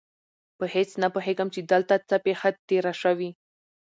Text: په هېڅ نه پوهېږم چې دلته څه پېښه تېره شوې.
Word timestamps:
په 0.57 0.65
هېڅ 0.73 0.89
نه 1.01 1.07
پوهېږم 1.13 1.47
چې 1.55 1.61
دلته 1.71 1.95
څه 2.09 2.15
پېښه 2.25 2.49
تېره 2.69 2.93
شوې. 3.01 3.29